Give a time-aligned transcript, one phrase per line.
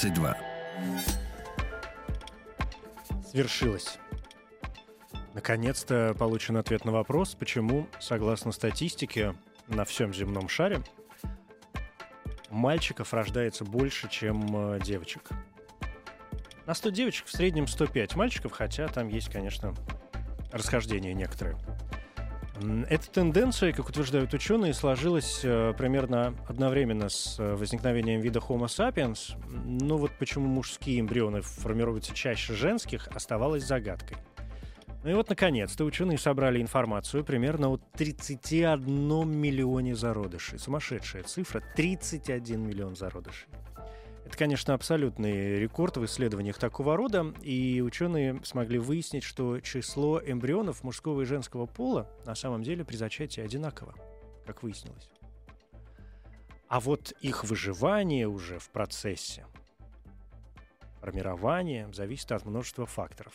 [0.00, 0.36] 22.
[3.28, 3.98] Свершилось.
[5.34, 9.34] Наконец-то получен ответ на вопрос, почему, согласно статистике,
[9.66, 10.82] на всем земном шаре
[12.50, 15.30] мальчиков рождается больше, чем э, девочек.
[16.64, 19.74] На 100 девочек в среднем 105 мальчиков, хотя там есть, конечно,
[20.52, 21.56] расхождения некоторые.
[22.88, 29.36] Эта тенденция, как утверждают ученые, сложилась э, примерно одновременно с э, возникновением вида Homo sapiens.
[29.64, 34.16] Но вот почему мужские эмбрионы формируются чаще женских, оставалось загадкой.
[35.04, 40.58] Ну и вот, наконец-то, ученые собрали информацию примерно о 31 миллионе зародышей.
[40.58, 43.48] Сумасшедшая цифра— 31 миллион зародышей.
[44.28, 50.84] Это, конечно, абсолютный рекорд в исследованиях такого рода, и ученые смогли выяснить, что число эмбрионов
[50.84, 53.94] мужского и женского пола на самом деле при зачатии одинаково,
[54.44, 55.08] как выяснилось.
[56.68, 59.46] А вот их выживание уже в процессе
[61.00, 63.32] формирования зависит от множества факторов.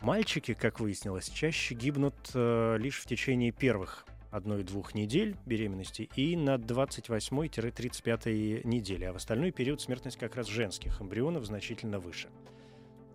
[0.00, 6.56] Мальчики, как выяснилось, чаще гибнут э, лишь в течение первых одной-двух недель беременности и на
[6.56, 12.28] 28-35 неделе, а в остальной период смертность как раз женских эмбрионов значительно выше.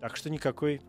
[0.00, 0.80] Так что никакой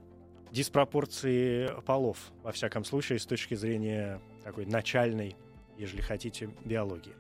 [0.52, 5.38] диспропорции полов, во всяком случае, с точки зрения такой начальной,
[5.78, 7.14] ежели хотите, биологии.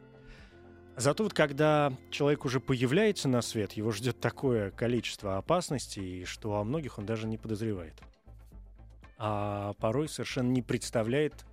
[0.95, 6.63] Зато вот когда человек уже появляется на свет, его ждет такое количество опасностей, что о
[6.63, 8.01] многих он даже не подозревает.
[9.19, 11.45] А порой совершенно не представляет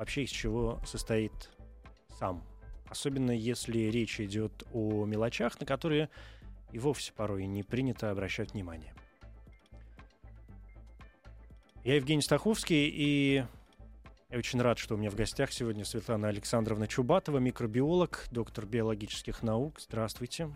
[0.00, 1.50] вообще из чего состоит
[2.18, 2.42] сам.
[2.88, 6.08] Особенно если речь идет о мелочах, на которые
[6.72, 8.94] и вовсе порой не принято обращать внимание.
[11.84, 13.44] Я Евгений Стаховский, и
[14.30, 19.42] я очень рад, что у меня в гостях сегодня Светлана Александровна Чубатова, микробиолог, доктор биологических
[19.42, 19.80] наук.
[19.80, 20.50] Здравствуйте.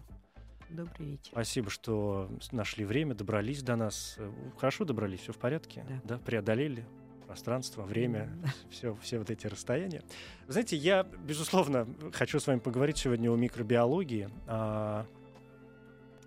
[0.70, 1.32] Добрый вечер.
[1.32, 4.16] Спасибо, что нашли время, добрались до нас.
[4.56, 5.84] Хорошо добрались, все в порядке?
[6.04, 6.16] Да.
[6.16, 6.86] преодолели
[7.26, 8.30] пространство, время,
[8.70, 10.02] все, все вот эти расстояния.
[10.46, 15.06] Вы Знаете, я, безусловно, хочу с вами поговорить сегодня о микробиологии, о,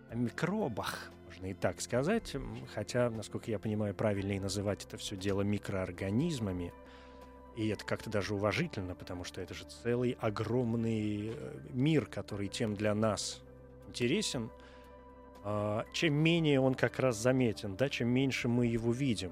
[0.09, 2.35] о микробах, можно и так сказать,
[2.73, 6.73] хотя, насколько я понимаю, правильнее называть это все дело микроорганизмами.
[7.55, 12.75] И это как-то даже уважительно, потому что это же целый огромный э, мир, который тем
[12.75, 13.41] для нас
[13.87, 14.51] интересен,
[15.43, 19.31] а, чем менее он как раз заметен, да, чем меньше мы его видим,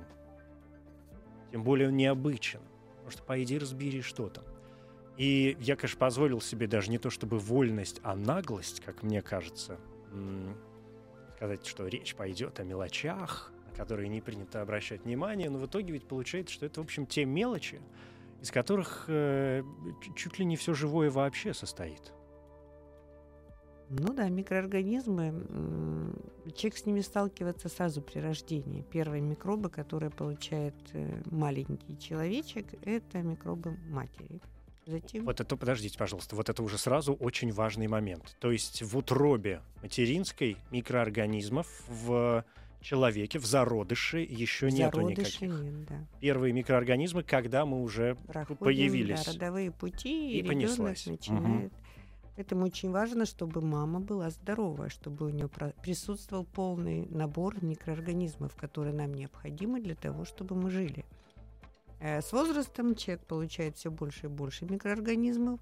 [1.52, 2.62] тем более он необычен.
[2.96, 4.44] Потому что пойди разбери, что там.
[5.18, 9.80] И я, конечно, позволил себе даже не то чтобы вольность, а наглость, как мне кажется,
[11.38, 15.94] сказать, что речь пойдет о мелочах, на которые не принято обращать внимание, но в итоге
[15.94, 17.80] ведь получается, что это, в общем, те мелочи,
[18.42, 19.64] из которых э,
[20.16, 22.15] чуть ли не все живое вообще состоит.
[23.90, 25.34] Ну да, микроорганизмы,
[26.56, 28.82] человек с ними сталкивается сразу при рождении.
[28.92, 34.42] Первые микробы, которые получает э, маленький человечек, это микробы матери.
[34.88, 38.36] Затем Вот это, подождите, пожалуйста, вот это уже сразу очень важный момент.
[38.40, 42.46] То есть в утробе материнской микроорганизмов в
[42.82, 45.64] человеке, в зародыше еще нету зародыши никаких.
[45.64, 46.08] нет, да.
[46.20, 49.26] Первые микроорганизмы, когда мы уже Проходим, появились.
[49.26, 51.08] да, родовые пути, И и, ребенок понеслась.
[51.28, 51.72] Мгм.
[52.36, 55.50] Поэтому очень важно, чтобы мама была здоровая, чтобы у нее
[55.82, 61.06] присутствовал полный набор микроорганизмов, которые нам необходимы для того, чтобы мы жили.
[62.02, 65.60] Э, С возрастом человек получает все больше и больше микроорганизмов,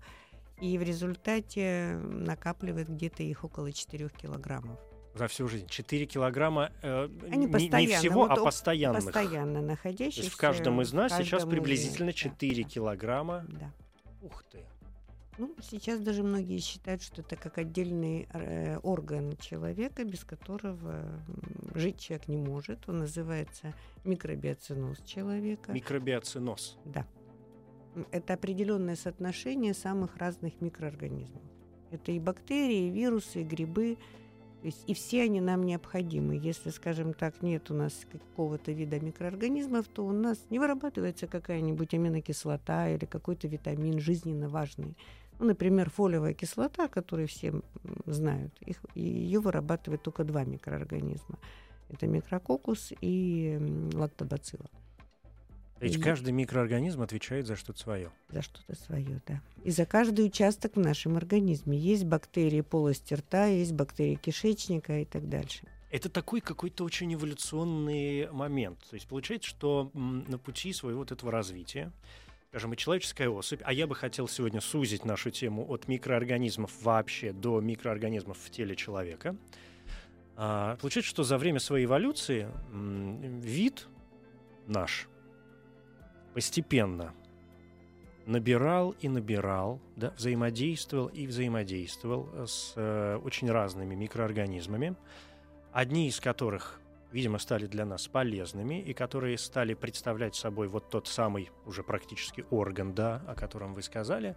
[0.60, 4.80] и в результате накапливает где-то их около 4 килограммов.
[5.16, 9.04] за всю жизнь 4 килограмма э, Они не, всего, вот а постоянных.
[9.06, 10.22] Постоянно То находящихся.
[10.22, 13.46] есть в каждом из нас в сейчас каждом приблизительно из- да, 4 да, килограмма.
[13.48, 13.72] Да.
[14.24, 14.66] Ух ты.
[15.38, 21.04] Ну, сейчас даже многие считают, что это как отдельный э, орган человека, без которого
[21.74, 22.88] жить человек не может.
[22.88, 25.72] Он называется микробиоциноз человека.
[25.72, 26.78] Микробиоциноз.
[26.86, 27.06] Да.
[28.12, 31.42] Это определенное соотношение самых разных микроорганизмов.
[31.92, 33.98] Это и бактерии, и вирусы, и грибы.
[34.62, 36.40] То есть и все они нам необходимы.
[36.42, 41.94] Если, скажем так, нет у нас какого-то вида микроорганизмов, то у нас не вырабатывается какая-нибудь
[41.94, 44.96] аминокислота или какой-то витамин жизненно важный.
[45.44, 47.54] Ну, например, фолиевая кислота, которую все
[48.06, 51.38] знают, их, ее вырабатывает только два микроорганизма.
[51.90, 53.60] Это микрококус и
[53.94, 54.70] лактобацилла.
[55.80, 58.10] То есть И- каждый микроорганизм отвечает за что-то свое.
[58.30, 59.42] За что-то свое, да.
[59.66, 61.78] И за каждый участок в нашем организме.
[61.78, 65.68] Есть бактерии полости рта, есть бактерии кишечника и так дальше.
[65.92, 68.80] Это такой какой-то очень эволюционный момент.
[68.90, 71.92] То есть получается, что на пути своего вот этого развития,
[72.54, 77.34] скажем, и человеческая особь, а я бы хотел сегодня сузить нашу тему от микроорганизмов вообще
[77.34, 79.36] до микроорганизмов в теле человека.
[80.36, 83.88] А, получается, что за время своей эволюции вид
[84.68, 85.08] наш
[86.36, 87.16] постепенно
[88.28, 94.96] набирал и набирал, да, взаимодействовал и взаимодействовал с э, очень разными микроорганизмами,
[95.72, 96.80] одни из которых,
[97.14, 102.44] видимо, стали для нас полезными и которые стали представлять собой вот тот самый уже практически
[102.50, 104.36] орган, да, о котором вы сказали,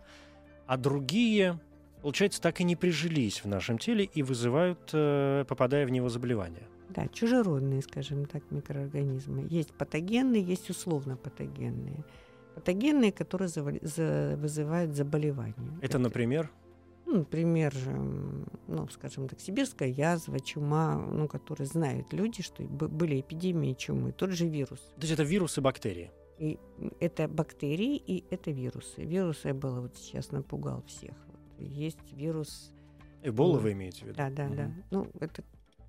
[0.67, 1.59] а другие,
[2.03, 6.69] получается, так и не прижились в нашем теле и вызывают, э, попадая в него, заболевания.
[6.91, 9.47] Да, чужеродные, скажем так, микроорганизмы.
[9.49, 12.05] Есть патогенные, есть условно патогенные.
[12.55, 13.51] Патогенные, которые
[14.37, 15.79] вызывают заболевания.
[15.83, 16.51] Это, например,
[17.07, 22.63] Ну, например, же, м, ну, скажем так, сибирская язва, чума, ну, которые знают люди, что
[22.65, 24.81] были эпидемии чумы, тот же вирус.
[24.97, 26.11] то есть это вирусы, бактерии.
[26.39, 26.59] И
[27.01, 29.05] это бактерии, и это вирусы.
[29.05, 31.15] Вирус Эбола вот сейчас напугал всех.
[31.29, 32.73] Вот есть вирус,
[33.23, 33.63] Эбола Мгм.
[33.63, 34.17] вы имеете в виду?
[34.17, 34.65] да, да, да.
[34.65, 34.85] Мгм.
[34.91, 35.43] Ну, это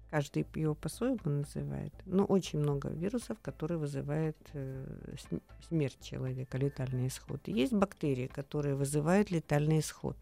[0.09, 1.91] каждый его по-своему называет.
[2.05, 7.41] Но очень много вирусов, которые вызывают э, см- смерть человека, летальный исход.
[7.47, 10.15] И есть бактерии, которые вызывают летальный исход.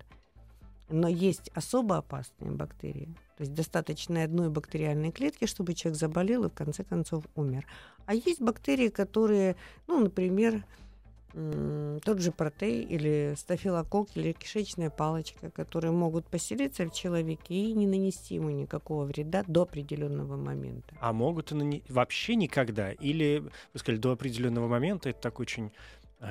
[0.89, 3.15] Но есть особо опасные бактерии.
[3.37, 7.65] То есть достаточно одной бактериальной клетки, чтобы человек заболел и в конце концов умер.
[8.05, 9.55] А есть бактерии, которые,
[9.87, 10.63] ну, например,
[12.05, 17.87] тот же протей или стафилококк или кишечная палочка, которые могут поселиться в человеке и не
[17.87, 20.95] нанести ему никакого вреда до определенного момента.
[21.01, 22.93] А могут и нане- вообще никогда?
[22.93, 23.43] Или,
[23.73, 25.71] вы сказали, до определенного момента, это так очень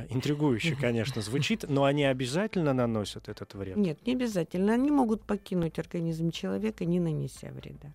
[0.09, 3.77] интригующе, конечно, звучит, но они обязательно наносят этот вред?
[3.77, 4.73] Нет, не обязательно.
[4.75, 7.93] Они могут покинуть организм человека, не нанеся вреда.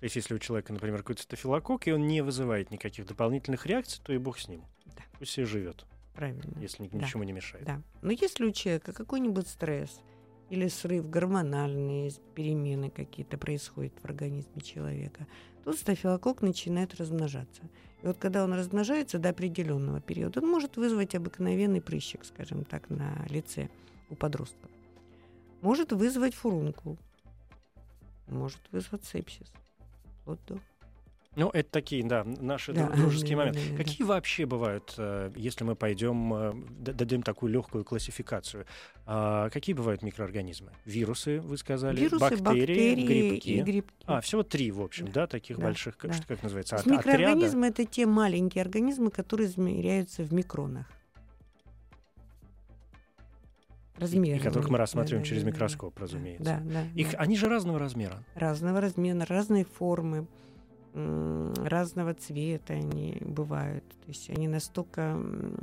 [0.00, 4.00] То есть, если у человека, например, какой-то стафилококк, и он не вызывает никаких дополнительных реакций,
[4.02, 4.62] то и бог с ним.
[4.86, 5.02] Да.
[5.18, 6.58] Пусть себе живет, Правильно.
[6.58, 6.98] если Да.
[6.98, 7.66] ничему не мешает.
[7.66, 7.82] Да.
[8.00, 10.00] Но если у человека какой-нибудь стресс
[10.48, 15.26] или срыв, гормональные перемены какие-то происходят в организме человека,
[15.64, 17.62] то стафилококк начинает размножаться.
[18.02, 22.88] И вот когда он размножается до определенного периода, он может вызвать обыкновенный прыщик, скажем так,
[22.88, 23.68] на лице
[24.08, 24.70] у подростков.
[25.60, 26.98] Может вызвать фурункул.
[28.26, 29.52] Может вызвать сепсис.
[30.24, 30.58] Вот до
[31.36, 33.70] Ну, это такие, да, наши Да, дру- дружеские да, да, моменты.
[33.70, 33.84] да, да.
[33.84, 38.66] Какие вообще бывают, э, если мы пойдем, э, дадим такую легкую классификацию,
[39.06, 40.72] а, какие бывают микроорганизмы?
[40.84, 43.48] Вирусы, вы сказали, вирусы, бактерии, бактерии грибки.
[43.50, 44.04] и грибки.
[44.06, 46.12] А, всего три, в общем, да, Да, таких да, больших, да.
[46.12, 47.18] что, как называется, от- есть отряда?
[47.18, 50.86] микроорганизмы это те маленькие организмы, которые измеряются в микронах.
[53.98, 54.40] И Размеры.
[54.40, 56.42] которых мы Да, рассматриваем да, через да, да, микроскоп, разумеется.
[56.44, 56.84] Да, да.
[57.00, 57.18] Их, да.
[57.18, 58.24] они же разного размера.
[58.34, 60.26] Разного размера, разной формы,
[60.92, 63.84] разного цвета они бывают.
[63.84, 65.16] То есть они настолько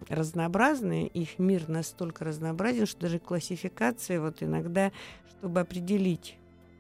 [0.10, 4.92] разнообразны, их мир настолько разнообразен, что даже классификация вот иногда,
[5.30, 6.38] чтобы определить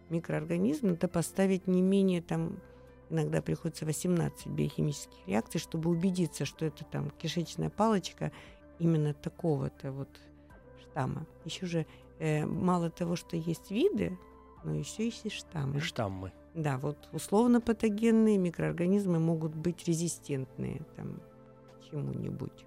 [0.09, 2.57] микроорганизм, надо поставить не менее там
[3.09, 8.31] иногда приходится 18 биохимических реакций, чтобы убедиться, что это там кишечная палочка
[8.79, 10.09] именно такого-то вот
[10.81, 11.25] штамма.
[11.45, 11.85] Еще же
[12.19, 14.17] э, мало того, что есть виды,
[14.63, 15.79] но еще есть и штаммы.
[15.79, 16.31] Штаммы.
[16.57, 21.21] Да, вот условно патогенные микроорганизмы могут быть резистентные там,
[21.79, 22.65] к чему-нибудь.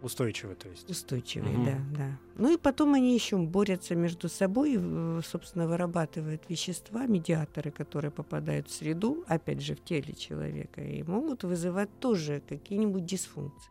[0.00, 0.88] Устойчивы, то есть.
[0.88, 1.64] Устойчивые, Мгм.
[1.64, 2.18] да, да.
[2.36, 8.68] Ну и потом они еще борются между собой, и, собственно, вырабатывают вещества, медиаторы, которые попадают
[8.68, 13.70] в среду, опять же, в теле человека, и могут вызывать тоже какие-нибудь дисфункции.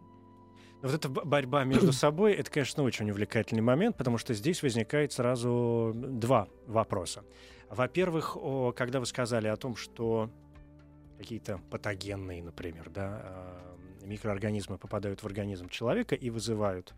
[0.83, 5.11] Но вот эта борьба между собой, это, конечно, очень увлекательный момент, потому что здесь возникает
[5.11, 7.23] сразу два вопроса.
[7.69, 8.35] Во-первых,
[8.75, 10.29] когда вы сказали о том, что
[11.17, 16.93] какие-то патогенные, например, да, а, микроорганизмы попадают в организм человека и вызывают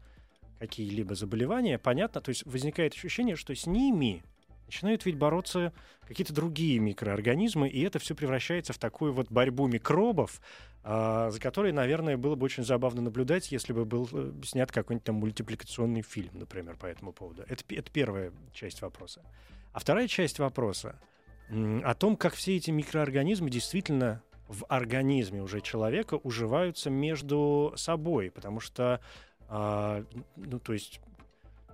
[0.60, 4.24] какие-либо заболевания, понятно, то есть возникает ощущение, что с ними
[4.68, 5.74] начинают ведь бороться
[6.08, 10.40] какие-то другие микроорганизмы, и это все превращается в такую вот борьбу микробов,
[10.84, 15.04] а, за которой, наверное, было бы очень забавно наблюдать, если бы был э, снят какой-нибудь
[15.04, 17.44] там мультипликационный фильм, например, по этому поводу.
[17.48, 19.22] Это, это первая часть вопроса.
[19.74, 20.96] А вторая часть вопроса
[21.50, 28.60] о том, как все эти микроорганизмы действительно в организме уже человека уживаются между собой, потому
[28.60, 29.02] что,
[29.48, 30.04] а,
[30.36, 31.00] ну, то есть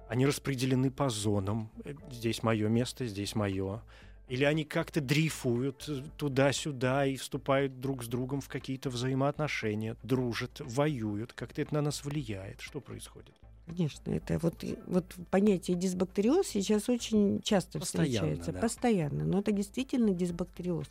[0.10, 1.70] Они распределены по зонам.
[1.84, 3.82] Э, Здесь мое место, здесь мое.
[4.30, 10.62] Или они как-то дрейфуют э, туда-сюда и вступают друг с другом в какие-то взаимоотношения, дружат,
[10.62, 11.34] воюют.
[11.34, 12.62] Как-то это на нас влияет.
[12.62, 13.36] Что происходит?
[13.68, 18.52] Конечно, это вот, вот понятие дисбактериоз сейчас очень часто Постоянно, встречается.
[18.54, 18.60] да.
[18.60, 19.26] Постоянно.
[19.26, 20.88] Но это действительно дисбактериоз.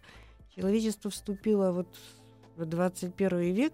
[0.55, 1.89] Человечество вступило вот
[2.57, 3.73] в 21 век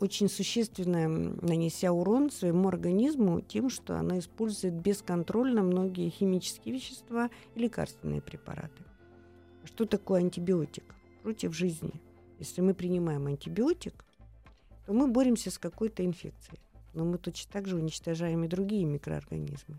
[0.00, 7.60] очень существенно нанеся урон своему организму тем, что оно использует бесконтрольно многие химические вещества и
[7.60, 8.82] лекарственные препараты.
[9.64, 11.92] Что такое антибиотик против жизни?
[12.38, 14.04] Если мы принимаем антибиотик,
[14.86, 16.60] то мы боремся с какой-то инфекцией
[16.94, 19.78] но мы точно так же уничтожаем и другие микроорганизмы.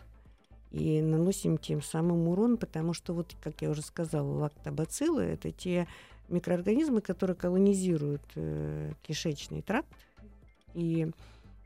[0.72, 5.88] И наносим тем самым урон, потому что, вот, как я уже сказала, лактобациллы– это те
[6.30, 9.90] микроорганизмы, которые колонизируют э, кишечный тракт
[10.74, 11.12] и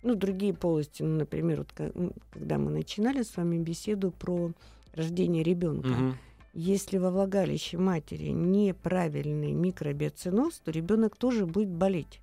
[0.01, 1.03] ну, другие полости.
[1.03, 4.51] Ну, например, вот, когда мы начинали с вами беседу про
[4.93, 5.89] рождение ребенка.
[5.89, 6.17] Мгм.
[6.53, 12.21] Если во влагалище матери неправильный микробиоциноз, то ребенок тоже будет болеть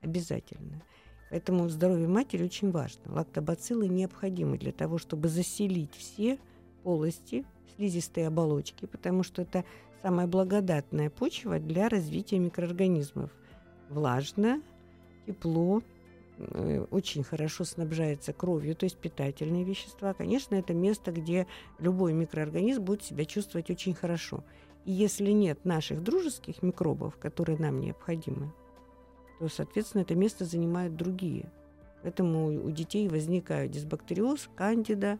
[0.00, 0.82] обязательно.
[1.34, 3.12] Поэтому здоровье матери очень важно.
[3.12, 6.38] Лактобациллы необходимы для того, чтобы заселить все
[6.84, 9.64] полости слизистой оболочки, потому что это
[10.00, 13.32] самая благодатная почва для развития микроорганизмов.
[13.88, 14.62] Влажно,
[15.26, 15.82] тепло,
[16.38, 20.14] э, очень хорошо снабжается кровью, то есть питательные вещества.
[20.14, 21.48] Конечно, это место, где
[21.80, 24.44] любой микроорганизм будет себя чувствовать очень хорошо.
[24.84, 28.52] И если нет наших дружеских микробов, которые нам необходимы,
[29.38, 31.50] то, соответственно, это место занимают другие.
[32.02, 35.18] Поэтому у детей возникают дисбактериоз, кандида,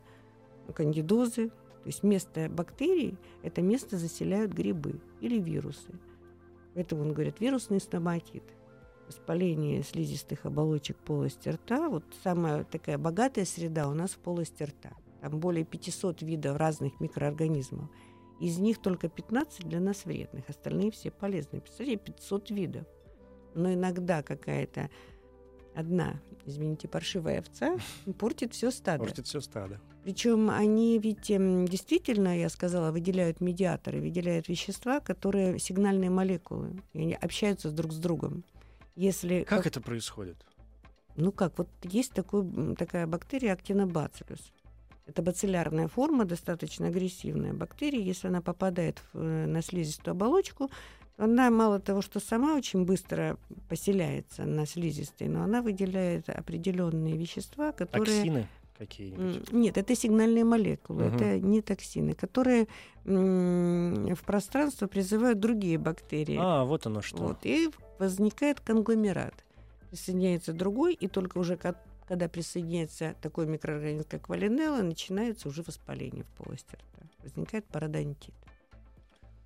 [0.74, 1.48] кандидозы.
[1.48, 5.92] То есть место бактерий– это место заселяют грибы или вирусы.
[6.74, 8.42] Поэтому он говорит вирусный стоматит,
[9.06, 11.88] воспаление слизистых оболочек полости рта.
[11.88, 14.92] Вот самая такая богатая среда у нас в полости рта.
[15.20, 17.88] Там более 500 видов разных микроорганизмов.
[18.40, 21.62] Из них только 15 для нас вредных, остальные все полезные.
[21.62, 22.86] Представляете, 500 видов.
[23.54, 24.90] Но иногда какая-то
[25.74, 27.76] одна, извините, паршивая овца
[28.18, 28.98] портит все стадо.
[29.04, 29.80] Портит все стадо.
[30.04, 37.00] Причем они ведь эм, действительно, я сказала, выделяют медиаторы, выделяют вещества, которые сигнальные молекулы, и
[37.00, 38.44] они общаются друг с другом.
[38.96, 40.36] Если Как это происходит?
[41.16, 44.52] ну как, вот есть такой, такая бактерия актинобациллус.
[45.06, 48.00] Это бациллярная форма, достаточно агрессивная бактерия.
[48.00, 50.70] Если она попадает в, э, на слизистую оболочку,
[51.16, 53.36] она мало того, что сама очень быстро
[53.68, 58.04] поселяется на слизистой, но она выделяет определенные вещества, которые...
[58.16, 59.52] Токсины какие-нибудь?
[59.52, 61.16] Нет, это сигнальные молекулы, Мгм.
[61.16, 62.66] это не токсины, которые
[63.04, 66.38] в пространство призывают другие бактерии.
[66.40, 67.18] А, вот оно что.
[67.18, 69.34] Вот, и возникает конгломерат.
[69.90, 71.76] Присоединяется другой, и только уже ко-
[72.08, 77.06] когда присоединяется такой микроорганизм, как валинелла, начинается уже воспаление в полости рта.
[77.22, 78.34] Возникает пародонтит.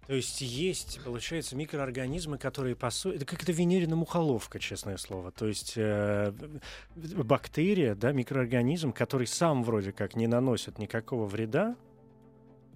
[0.09, 3.17] То есть есть, получается, микроорганизмы, которые по сути...
[3.17, 5.33] Это как-то венерина мухоловка, честное слово.
[5.33, 6.33] То есть э,
[6.97, 11.77] бактерия, да, микроорганизм, который сам вроде как не наносит никакого вреда,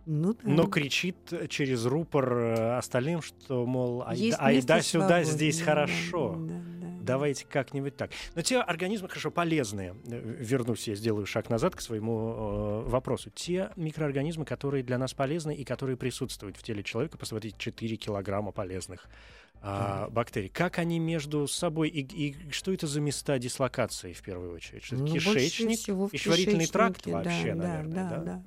[0.04, 0.40] Ну, да.
[0.44, 1.16] но кричит
[1.48, 6.36] через рупор э, остальным, что, мол, место айда сюда, здесь да, хорошо.
[6.38, 6.92] да, да, да.
[7.02, 8.10] Давайте как-нибудь так.
[8.34, 13.30] Но те организмы, хорошо, полезные, э, вернусь, я сделаю шаг назад к своему э, вопросу.
[13.30, 18.52] Те микроорганизмы, которые для нас полезны и которые присутствуют в теле человека, посмотрите, 4 килограмма
[18.52, 19.08] полезных
[19.64, 20.48] а, бактерий.
[20.48, 24.82] Как они между собой и, и что это за места дислокации в первую очередь?
[24.82, 28.22] Что Ну, кишечник, всего в пищеварительный тракт кишечнике, вообще, да, наверное, да, да?
[28.24, 28.42] да,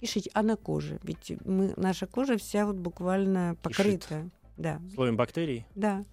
[0.00, 0.06] да.
[0.06, 0.28] Кишеч...
[0.32, 0.98] А на коже?
[1.02, 4.28] Ведь мы, наша кожа вся вот буквально покрыта.
[4.56, 5.66] Да, Слоем бактерий?
[5.74, 6.04] да.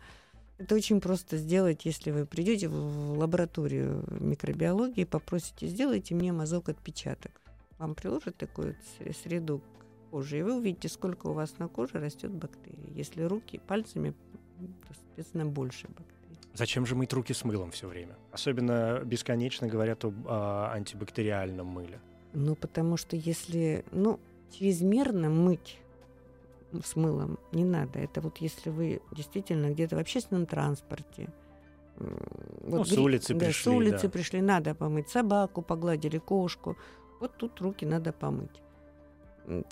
[0.59, 7.41] Это очень просто сделать, если вы придете в лабораторию микробиологии, попросите, сделайте мне мазок отпечаток.
[7.79, 8.75] Вам приложат такую
[9.23, 12.93] среду к коже, и вы увидите, сколько у вас на коже растет бактерий.
[12.93, 14.13] Если руки пальцами,
[14.87, 16.37] то, соответственно, больше бактерий.
[16.53, 18.15] Зачем же мыть руки с мылом все время?
[18.31, 21.99] Особенно бесконечно говорят об а, антибактериальном мыле.
[22.33, 24.19] Ну, потому что если, ну,
[24.51, 25.79] чрезмерно мыть
[26.83, 27.99] с мылом не надо.
[27.99, 31.29] Это вот если вы действительно где-то в общественном транспорте,
[31.97, 32.17] м,
[32.63, 34.09] Ну, с гри- улицы да, пришли, с улицы да.
[34.09, 36.75] пришли, надо помыть собаку, погладили кошку.
[37.19, 38.59] Вот тут руки надо помыть.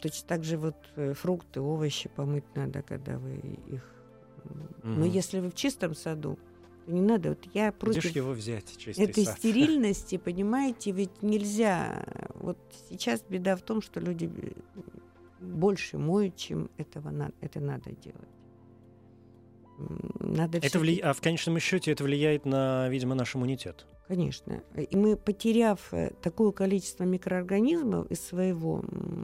[0.02, 3.36] Точно так же вот э, фрукты, овощи помыть надо, когда вы
[3.68, 3.84] их...
[4.46, 5.10] м, Но Мгм.
[5.16, 6.38] если вы в чистом саду,
[6.88, 7.30] не надо.
[7.30, 9.38] Вот я против ж его взять, чистый этой сад?
[9.38, 12.06] стерильности, понимаете, ведь нельзя.
[12.36, 12.58] Вот
[12.90, 14.30] сейчас беда в том, что люди
[15.40, 18.30] больше моют, чем этого на- это надо делать.
[20.20, 21.00] Надо Это вли...
[21.00, 23.88] А в конечном счете это влияет на, видимо, наш иммунитет.
[24.08, 24.62] Конечно.
[24.76, 28.84] И мы, потеряв э, такое количество микроорганизмов из своего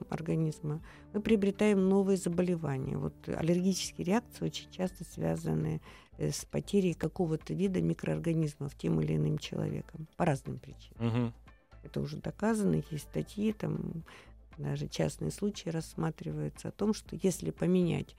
[0.09, 0.81] организма,
[1.13, 2.97] мы приобретаем новые заболевания.
[2.97, 5.81] Вот аллергические реакции очень часто связаны
[6.17, 11.07] с потерей какого-то вида микроорганизмов тем или иным человеком по разным причинам.
[11.07, 11.33] Мгм.
[11.83, 14.03] Это уже доказано, есть статьи, там
[14.57, 18.15] даже частные случаи рассматриваются о том, что если поменять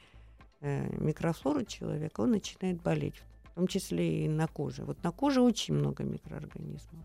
[0.61, 4.85] э, микрофлору человека, он начинает болеть, в том числе и на коже.
[4.85, 7.05] Вот на коже очень много микроорганизмов.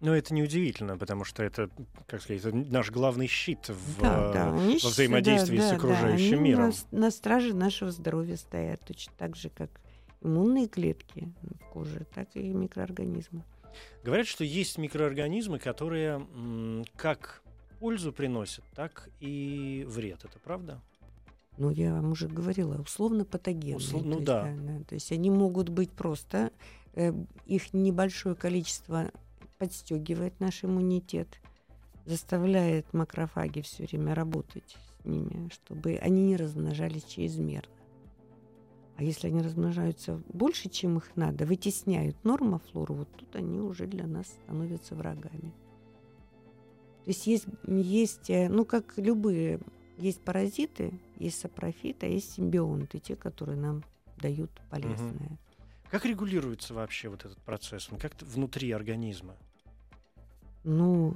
[0.00, 1.68] Но это неудивительно, потому что это,
[2.06, 5.70] как сказать, это наш главный щит в, Да, да, э, они во взаимодействии да, с
[5.70, 6.72] да, да, окружающим они миром.
[6.92, 9.80] На, на страже нашего здоровья стоят, точно так же, как
[10.20, 13.44] иммунные клетки в коже, так и микроорганизмы.
[14.02, 16.26] Говорят, что есть микроорганизмы, которые
[16.96, 17.42] как
[17.78, 20.24] пользу приносят, так и вред.
[20.24, 20.80] Это правда?
[21.58, 23.78] Ну, я вам уже говорила, условно патогенные.
[23.78, 24.84] Услов- ну то есть, да.
[24.88, 26.52] То есть они могут быть просто,
[26.94, 27.12] э,
[27.46, 29.10] их небольшое количество
[29.58, 31.40] подстегивает наш иммунитет,
[32.06, 37.72] заставляет макрофаги все время работать с ними, чтобы они не размножались чрезмерно.
[38.98, 44.08] А если они размножаются больше, чем их надо, вытесняют нормофлору, вот тут они уже для
[44.08, 45.52] нас становятся врагами.
[47.04, 49.60] То есть есть, есть э, ну, как любые
[49.98, 53.84] есть паразиты, есть сапрофиты, а есть симбионты, те, которые нам
[54.16, 55.38] дают полезное.
[55.92, 57.88] Как регулируется вообще вот этот процесс?
[57.92, 59.36] Он как-то внутри организма?
[60.64, 61.14] Ну,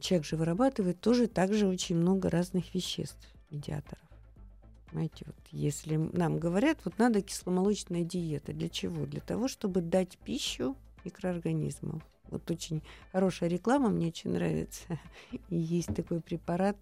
[0.00, 4.11] человек же вырабатывает тоже также очень много разных веществ, медиаторов.
[4.92, 8.52] Понимаете, вот если нам говорят, вот надо кисломолочная диета.
[8.52, 9.06] Для чего?
[9.06, 12.02] Для того, чтобы дать пищу микроорганизмам.
[12.28, 14.82] Вот очень хорошая реклама, мне очень нравится.
[15.48, 16.76] И есть такой препарат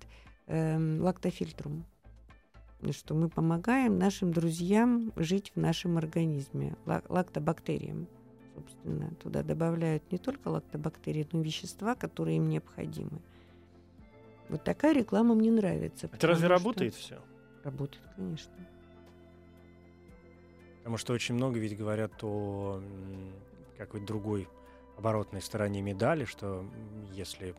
[0.49, 1.85] эм, лактофильтрум.
[2.91, 8.09] Что мы помогаем нашим друзьям жить в нашем организме, ла- лактобактериям
[8.57, 13.21] собственно, туда добавляют не только лактобактерии, но и вещества, которые им необходимы.
[14.49, 16.11] Вот такая реклама мне нравится.
[16.13, 17.21] Это разве что- работает все?
[17.65, 18.53] Работает, конечно.
[20.79, 22.83] Потому что очень много ведь говорят о
[23.77, 24.49] какой-то другой
[24.97, 26.65] оборотной стороне медали, что
[27.13, 27.55] если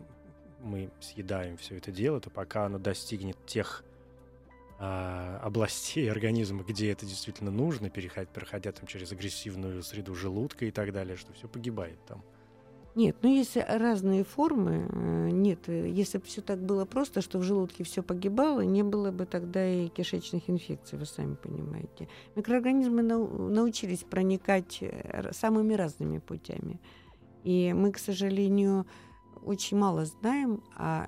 [0.60, 3.84] мы съедаем все это дело, то пока оно достигнет тех
[4.80, 10.72] а, областей организма, где это действительно нужно, переходя, проходя там через агрессивную среду желудка и
[10.72, 12.24] так далее, что все погибает там.
[12.94, 14.90] Нет, ну есть разные формы.
[14.92, 18.84] Э, Нет, э, если бы все так было просто, что в желудке все погибало, не
[18.84, 22.10] было бы тогда и кишечных инфекций, вы сами понимаете.
[22.36, 26.82] Микроорганизмы нау- научились проникать э, самыми разными путями.
[27.46, 28.86] И мы, к сожалению,
[29.44, 31.08] очень мало знаем о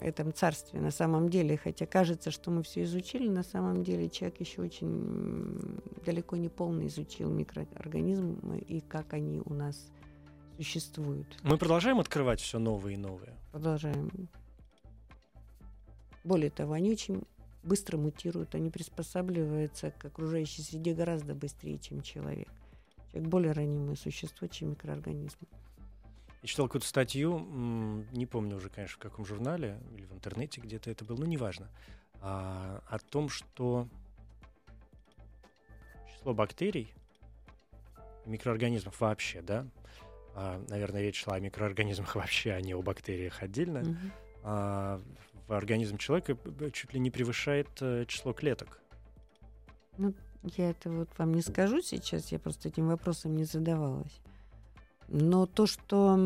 [0.00, 4.40] этом царстве на самом деле, хотя кажется, что мы все изучили, на самом деле человек
[4.40, 9.90] еще очень далеко не полно изучил микроорганизмы и как они у нас
[10.62, 11.38] существуют.
[11.42, 13.34] Мы продолжаем открывать все новые и новые.
[13.50, 14.10] Продолжаем.
[16.22, 17.22] Более того, они очень
[17.62, 22.50] быстро мутируют, они приспосабливаются к окружающей среде гораздо быстрее, чем человек.
[23.10, 25.38] Человек более ранимое существо, чем микроорганизм.
[26.42, 27.38] Я читал какую-то статью,
[28.12, 31.70] не помню уже, конечно, в каком журнале или в интернете где-то это было, но неважно,
[32.20, 33.88] а, о том, что
[36.14, 36.92] число бактерий,
[38.26, 39.66] микроорганизмов вообще, да,
[40.68, 44.12] наверное, речь шла о микроорганизмах вообще, а не о бактериях отдельно, Мгм.
[44.42, 45.00] а,
[45.48, 48.80] в организме человека б- чуть ли не превышает э, число клеток.
[49.98, 50.14] Ну,
[50.56, 54.20] я это вот вам не скажу сейчас, я просто этим вопросом не задавалась.
[55.08, 56.16] Но то, что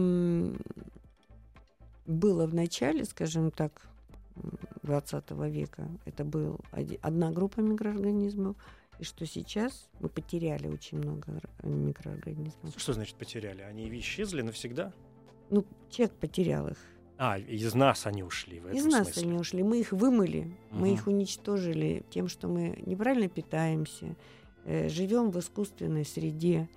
[2.07, 3.88] было в начале, скажем так,
[4.37, 8.57] м, 20 века, это был оди- одна группа микроорганизмов,
[8.98, 12.74] и что сейчас мы потеряли очень много микроорганизмов.
[12.76, 13.62] Что значит потеряли?
[13.62, 14.92] Они исчезли навсегда?
[15.50, 16.78] Ну, человек потерял их.
[17.16, 19.28] А, из нас они ушли в этом Из нас смысле.
[19.30, 19.62] они ушли.
[19.62, 20.94] Мы их вымыли, мы Мгм.
[20.94, 24.16] их уничтожили тем, что мы неправильно питаемся,
[24.64, 26.68] э, живем в искусственной среде.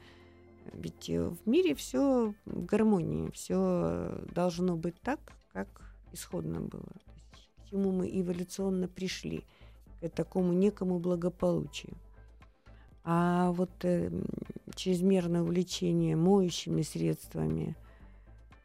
[0.74, 5.20] Ведь э, в мире все в гармонии, все должно быть так,
[5.54, 5.68] как
[6.14, 6.92] исходно было.
[7.66, 9.44] К чему мы эволюционно пришли,
[10.02, 11.98] к такому некому благополучию.
[13.10, 14.12] А вот э,
[14.76, 17.74] чрезмерное увлечение моющими средствами,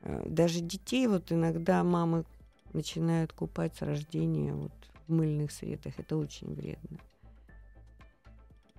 [0.01, 2.25] э, даже детей вот иногда мамы
[2.73, 4.73] начинают купать с рождения вот
[5.07, 5.95] в мыльных средствах.
[5.97, 6.99] Это очень вредно.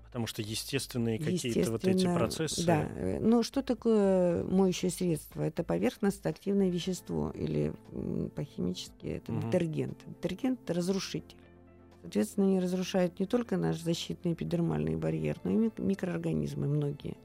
[0.08, 2.66] Потому что естественные какие-то вот эти процессы.
[2.66, 2.90] Да.
[2.98, 5.44] Э, Но что такое моющее средство?
[5.44, 7.72] Это поверхностно-активное вещество или
[8.36, 9.50] по-химически это Мгм.
[9.50, 9.98] детергент.
[10.08, 11.38] Детергент– это разрушитель.
[12.04, 17.16] Соответственно, они разрушают не только наш защитный эпидермальный барьер, но и мик- микроорганизмы многие.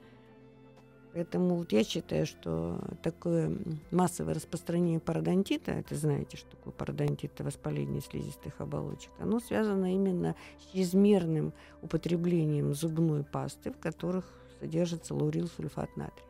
[1.13, 3.59] Поэтому вот я считаю, что такое
[3.91, 10.37] массовое распространение пародонтита, это знаете, что такое пародонтит, это воспаление слизистых оболочек, оно связано именно
[10.61, 14.27] с чрезмерным употреблением зубной пасты, в которых
[14.61, 16.25] содержится лаурилсульфат натрия.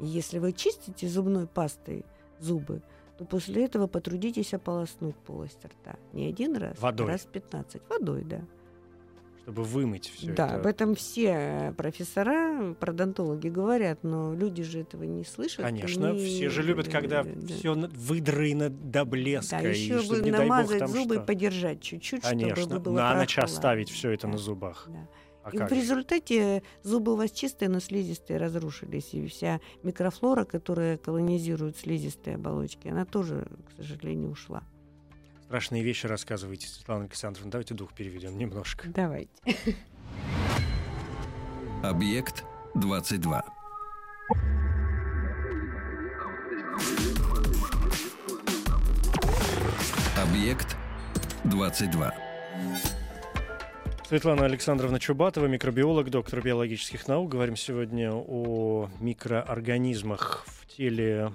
[0.00, 2.04] И если вы чистите зубной пастой
[2.40, 2.82] зубы,
[3.18, 5.96] то после этого потрудитесь ополоснуть полость рта.
[6.12, 7.06] Не один раз, Водой.
[7.06, 7.82] а раз 15.
[7.88, 8.40] Водой, да.
[9.42, 10.56] Чтобы вымыть все да, это.
[10.56, 15.60] об этом все профессора, пародонтологи говорят, но люди же этого не слышат.
[15.62, 19.60] Конечно, не- все же любят, когда да, все выдрано до блеска.
[19.60, 21.22] Да, и еще чтобы, бы не дай бог, намазать там зубы что.
[21.22, 24.86] и подержать чуть-чуть, Конечно, чтобы было на ночь оставить все это Да, на зубах.
[24.88, 25.06] да.
[25.44, 29.12] А и в результате зубы у вас чистые, но слизистые разрушились.
[29.12, 34.62] И вся микрофлора, которая колонизирует слизистые оболочки, она тоже, к сожалению, ушла.
[35.44, 37.50] Страшные вещи рассказываете, Светлана Александровна.
[37.50, 38.88] Давайте дух переведем немножко.
[38.88, 39.30] Давайте.
[41.82, 43.44] Объект 22.
[50.16, 50.76] Объект
[51.44, 52.14] 22.
[54.06, 57.30] Светлана Александровна Чубатова, микробиолог, доктор биологических наук.
[57.30, 61.32] Говорим сегодня о микроорганизмах в теле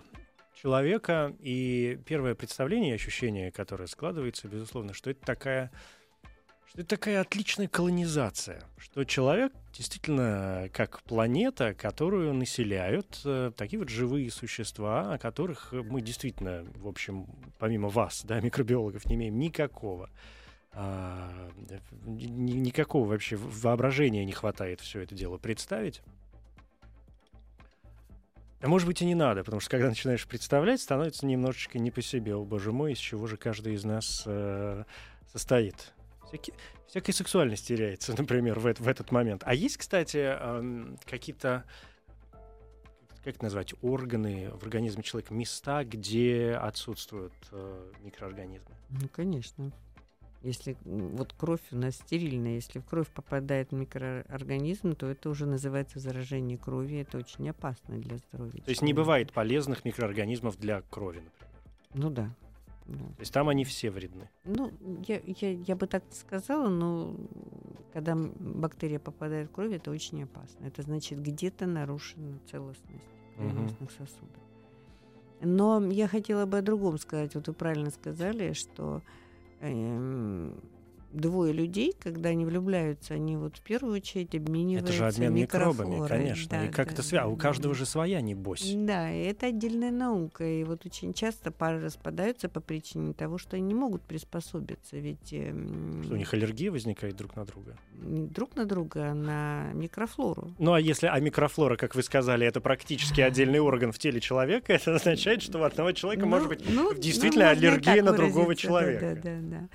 [0.54, 1.34] человека.
[1.40, 5.72] И первое представление и ощущение, которое складывается, безусловно, что это такая
[6.68, 13.90] что это такая отличная колонизация, что человек действительно как планета, которую населяют э, такие вот
[13.90, 17.26] живые существа, о которых мы действительно, в общем,
[17.58, 20.12] помимо вас, да, микробиологов, не имеем никакого
[20.72, 21.50] а,
[22.06, 26.02] ни- ни- никакого вообще воображения не хватает все это дело представить.
[28.62, 32.02] А может быть и не надо, потому что когда начинаешь представлять, становится немножечко не по
[32.02, 32.36] себе.
[32.36, 34.84] О, боже мой, из чего же каждый из нас э,
[35.32, 35.94] состоит.
[36.28, 36.56] Всякие-
[36.88, 39.44] всякая сексуальность теряется, например, в, в этот момент.
[39.46, 41.64] А есть, кстати, эм, какие-то
[43.24, 48.72] как это назвать, органы в организме человека, места, где отсутствуют э, микроорганизмы.
[48.90, 49.72] Ну, конечно.
[50.42, 56.00] Если вот кровь у нас стерильная, если в кровь попадает микроорганизм, то это уже называется
[56.00, 57.02] заражение крови.
[57.02, 58.62] Это очень опасно для здоровья.
[58.62, 61.50] То есть не бывает полезных микроорганизмов для крови, например.
[61.94, 62.34] Ну да.
[62.86, 63.04] да.
[63.04, 64.30] То есть там они все вредны.
[64.46, 64.72] Ну,
[65.08, 67.16] я, я, я бы так не сказала, но
[67.92, 70.66] когда бактерия попадает в кровь, это очень опасно.
[70.66, 73.04] Это значит, где-то нарушена целостность
[73.36, 74.42] кровеносных сосудов.
[75.42, 77.36] Но я хотела бы о другом сказать.
[77.36, 79.02] Вот вы правильно сказали, что
[79.62, 80.54] 哎呀嗯
[81.12, 86.08] двое людей, когда они влюбляются, они вот в первую очередь обмениваются Это же обмен микробами,
[86.08, 86.50] конечно.
[86.50, 87.30] Да, и как да, это связано?
[87.30, 88.74] да, У каждого же своя, небось.
[88.76, 90.46] Да, и это отдельная наука.
[90.46, 94.98] И вот очень часто пары распадаются по причине того, что они не могут приспособиться.
[94.98, 97.76] Ведь эм, Что у них аллергия возникает друг на друга.
[98.02, 100.52] не друг на друга, а на микрофлору.
[100.60, 104.74] Ну а если а микрофлора, как вы сказали, это практически отдельный орган в теле человека,
[104.74, 108.56] это означает, что у одного человека Ну, может быть ну, действительно и аллергия на другого
[108.56, 109.20] человека.
[109.24, 109.70] Да, да, да.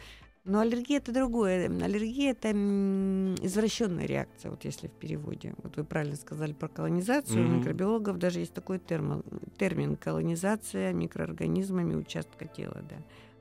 [0.44, 1.66] Но аллергия это другое.
[1.66, 5.54] Аллергия это извращенная реакция, вот если в переводе.
[5.62, 7.42] Вот вы правильно сказали про колонизацию.
[7.42, 7.59] У Мгм.
[7.61, 9.22] микробиологов даже есть такой термин,
[9.59, 12.96] термин колонизация микроорганизмами участка тела, да,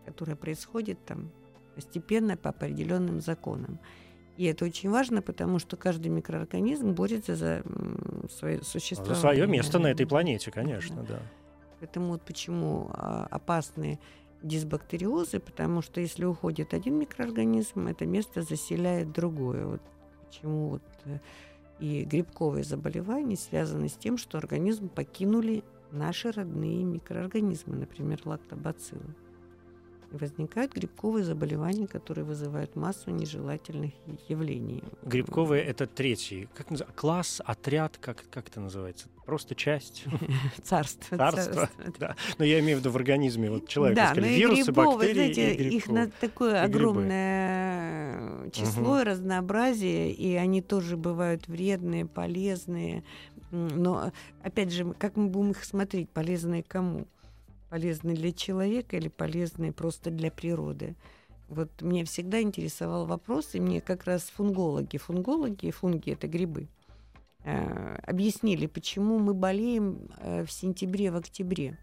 [0.06, 1.30] которая происходит там
[1.76, 3.80] постепенно по определенным законам.
[4.38, 7.64] И это очень важно, потому что каждый микроорганизм борется за
[8.32, 9.20] свое За существование.
[9.20, 11.20] свое место на этой планете, конечно, да.
[11.80, 14.00] Поэтому вот почему а, опасны
[14.44, 19.66] дисбактериозы, потому что если уходит один микроорганизм, это место заселяет другое.
[19.66, 19.82] Вот
[20.28, 21.20] почему вот э,
[21.80, 29.16] и грибковые заболевания связаны с тем, что организм покинули наши родные микроорганизмы, например, лактобациллы.
[30.14, 33.94] Возникают грибковые заболевания, которые вызывают массу нежелательных
[34.30, 34.84] явлений.
[35.02, 36.48] Грибковые это третий.
[36.54, 36.96] Как называется?
[36.96, 39.08] Класс, отряд, как, как это называется?
[39.26, 40.06] Просто часть.
[40.64, 41.18] Царство.
[41.18, 41.70] Царство.
[41.98, 42.16] Да.
[42.38, 44.02] Но я имею в виду в организме вот человека.
[44.02, 50.12] Да, сказали, и вирусы, грибов, бактерии знаете, и их на такое огромное число и разнообразие,
[50.12, 53.04] и они тоже бывают вредные, полезные.
[53.50, 54.12] Но,
[54.44, 57.08] опять же, как мы будем их смотреть, полезные кому?
[57.74, 60.96] Полезные для человека или полезные просто для природы?
[61.48, 66.68] Вот мне всегда интересовал вопрос, и мне как раз фунгологи, фунгологи, фунги это грибы,
[67.44, 71.80] э, объяснили, почему мы болеем э, в сентябре, в октябре.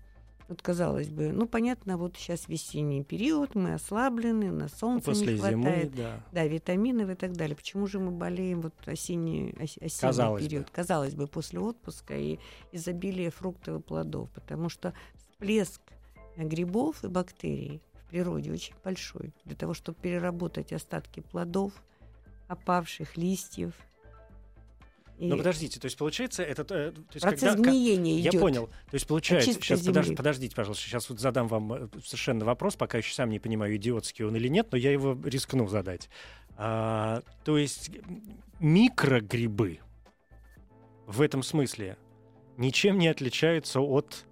[0.48, 5.38] Вот казалось бы, ну понятно, вот сейчас весенний период, мы ослаблены, на солнце После не
[5.40, 6.24] зимы, хватает, да.
[6.30, 7.56] да, витаминов и так далее.
[7.56, 10.48] Почему же мы болеем вот осенний, ос- осенний Казалось бы.
[10.48, 10.70] период?
[10.70, 12.38] Казалось бы, после отпуска и
[12.70, 14.94] изобилие фруктов и плодов, потому что
[15.40, 15.80] всплеск
[16.36, 21.72] грибов и бактерий в природе очень большой для того, чтобы переработать остатки плодов,
[22.48, 23.72] опавших листьев,
[25.18, 26.62] И Но подождите, то есть получается, это...
[26.62, 28.40] э, То есть процесс когда- гниения Я идет.
[28.40, 28.66] понял.
[28.90, 30.16] То есть получается, Очистка сейчас земли.
[30.16, 34.24] подождите, пожалуйста, сейчас вот задам вам э, совершенно вопрос, пока еще сам не понимаю, идиотский
[34.24, 36.08] он или нет, но я его рискну задать.
[36.56, 37.90] А, то есть
[38.60, 39.80] микрогрибы
[41.06, 41.96] в этом смысле
[42.56, 44.24] ничем не отличаются от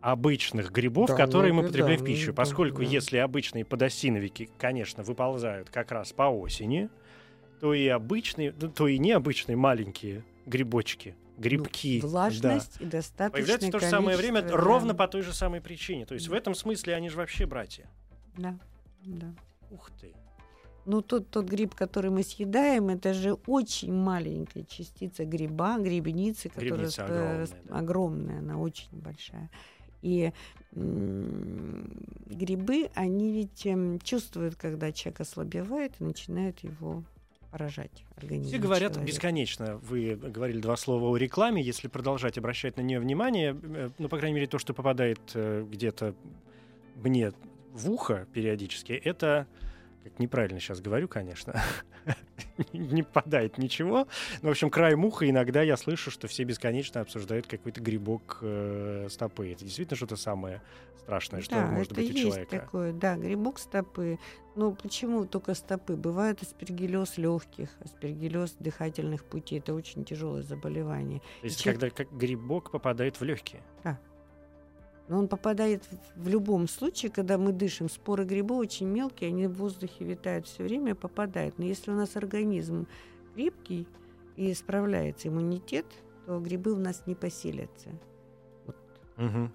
[0.00, 2.84] обычных грибов, Да, которые мы ну, потребляем да, в пищу, ну, поскольку да.
[2.88, 6.88] если обычные подосиновики, конечно, выползают как раз по осени,
[7.60, 13.30] то и обычные, ну, то и необычные маленькие грибочки, грибки, Ну, да, влажность и достаточное
[13.30, 14.56] появляются в то же самое время да.
[14.56, 16.06] ровно по той же самой причине.
[16.06, 16.36] То есть в Да.
[16.38, 17.86] этом смысле они же вообще братья.
[18.36, 18.58] Да,
[19.04, 19.34] да.
[19.70, 20.14] Ух ты.
[20.86, 26.70] Ну, тот, тот гриб, который мы съедаем, это же очень маленькая частица гриба, грибницы, которая
[26.70, 27.78] Грибница огромная, рас- да.
[27.78, 29.50] огромная, она очень большая.
[30.02, 30.32] И
[30.72, 31.90] грибы,
[32.94, 37.02] они ведь эм, чувствуют, когда человек ослабевает, и начинают его
[37.50, 38.48] поражать организм.
[38.48, 39.12] Все говорят человека.
[39.12, 39.76] бесконечно.
[39.78, 41.62] Вы говорили два слова о рекламе.
[41.62, 45.66] Если продолжать обращать на нее внимание, э, ну, по крайней мере, то, что попадает э,
[45.68, 46.14] где-то
[46.96, 47.32] мне
[47.72, 49.46] в ухо периодически, это
[50.04, 51.60] как неправильно сейчас говорю, конечно,
[52.72, 54.06] не попадает ничего.
[54.42, 59.08] Но, в общем, край муха иногда я слышу, что все бесконечно обсуждают какой-то грибок э,
[59.10, 59.52] стопы.
[59.52, 60.62] Это действительно что-то самое
[60.98, 62.58] страшное, что да, может это быть у есть человека.
[62.58, 64.18] такое, да, грибок стопы.
[64.54, 65.96] Но почему только стопы?
[65.96, 69.58] Бывает аспергиллез легких, аспергиллез дыхательных путей.
[69.58, 71.20] Это очень тяжелое заболевание.
[71.40, 73.62] То есть, Че- когда как грибок попадает в легкие.
[75.10, 75.82] Но он попадает
[76.14, 77.90] в- любом случае, когда мы дышим.
[77.90, 81.58] Споры гриба очень мелкие, они в воздухе витают все время, попадают.
[81.58, 82.86] Но если у нас организм
[83.34, 83.88] крепкий
[84.36, 85.84] и справляется иммунитет,
[86.26, 87.90] то грибы у нас не поселятся.
[89.16, 89.52] Мгм.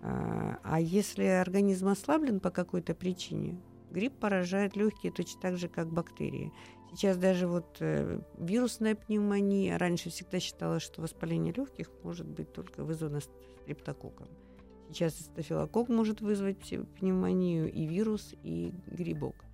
[0.00, 5.92] А а если организм ослаблен по какой-то причине, гриб поражает легкие точно так же, как
[5.92, 6.50] бактерии.
[6.92, 12.84] Сейчас даже вот э, вирусная пневмония, раньше всегда считалось, что воспаление легких может быть только
[12.84, 14.28] вызвано ст- стрептококком.
[14.90, 19.44] Сейчас стафилококк может вызвать пневмонию, и вирус, и грибок.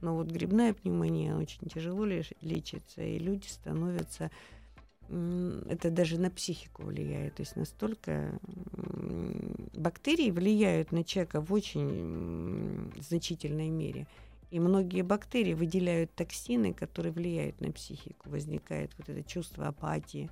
[0.00, 4.30] Но вот грибная пневмония очень тяжело лечится, и люди становятся
[5.68, 7.34] это даже на психику влияет.
[7.34, 8.38] То есть настолько
[9.74, 14.06] бактерии влияют на человека в очень значительной мере.
[14.50, 18.30] И многие бактерии выделяют токсины, которые влияют на психику.
[18.30, 20.30] Возникает вот это чувство апатии,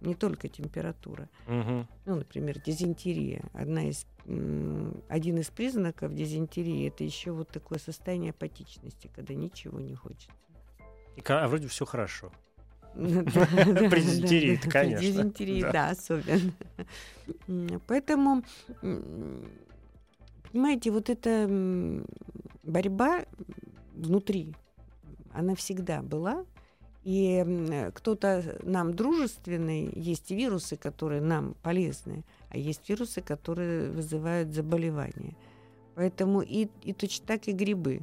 [0.00, 1.28] не только температура.
[1.46, 1.86] Мгм.
[2.06, 3.44] Ну, например, дизентерия.
[3.52, 4.06] Одна из,
[5.08, 10.30] один из признаков дизентерии это еще вот такое состояние апатичности, когда ничего не хочется.
[11.26, 12.32] А вроде все хорошо.
[12.94, 13.12] При
[14.56, 15.90] да, конечно, При дизентерии, да.
[15.90, 16.52] особенно.
[17.86, 18.42] Поэтому,
[20.50, 21.46] понимаете, вот эта
[22.62, 23.24] борьба
[23.94, 24.54] внутри,
[25.32, 26.44] она всегда была.
[27.08, 27.42] И
[27.94, 35.34] кто-то нам дружественный, есть вирусы, которые нам полезны, а есть вирусы, которые вызывают заболевания.
[35.94, 38.02] Поэтому и, и точно так и грибы.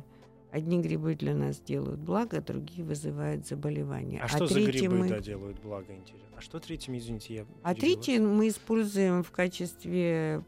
[0.51, 4.21] Одни грибы для нас делают благо, другие вызывают заболевания.
[4.23, 6.25] А, что за грибы мы- да, делают благо, интересно?
[6.35, 10.41] А что третьим, извините, я а третьи мы используем в качестве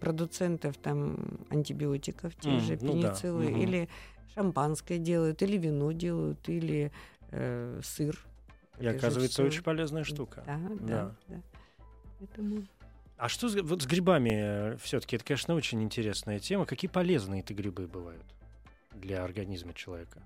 [0.00, 1.16] продуцентов там
[1.48, 3.62] антибиотиков, те М, же ну да, пенициллы, мгм.
[3.62, 3.88] или
[4.34, 6.92] шампанское делают, или вино делают, или
[7.30, 8.18] э, сыр.
[8.78, 10.44] И Это оказывается, очень полезная штука.
[10.46, 10.76] Да, Да.
[10.80, 11.42] да, да.
[12.20, 12.64] Поэтому
[13.16, 15.16] А что с- вот с грибами все-таки?
[15.16, 16.66] Это, конечно, очень интересная тема.
[16.66, 18.24] Какие полезные это грибы бывают
[18.94, 20.22] для организма человека?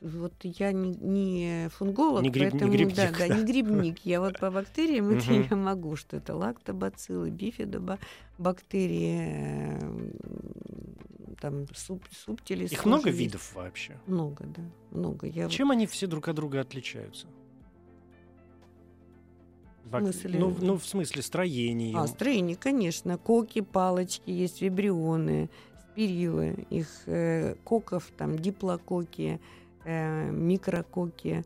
[0.00, 3.36] Вот я не, не фунголог, Не гриб- не поэтому грибник, да, да, да.
[3.36, 3.98] не грибник.
[4.04, 10.10] Я вот по бактериям это я могу, что это лактобациллы, бифидобактерии, э,
[11.40, 12.70] там суп, субтилис.
[12.72, 13.18] Их много есть.
[13.18, 13.96] видов вообще?
[14.06, 15.26] Много, да, много.
[15.26, 17.26] Я вот- Чем они все друг от друга отличаются?
[19.84, 20.38] Бак- смысле?
[20.38, 21.96] Ну, ну, в смысле строения.
[21.98, 23.18] А, строение, конечно.
[23.18, 25.50] Коки, палочки, есть вибрионы,
[25.92, 26.66] спирилы.
[26.70, 29.40] Их э, коков, там диплококи,
[29.84, 31.44] э, микрококи.